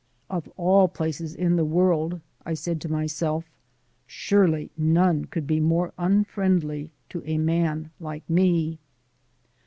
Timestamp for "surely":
4.07-4.71